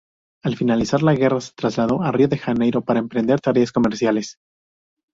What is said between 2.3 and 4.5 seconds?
Janeiro para emprender tareas comerciales.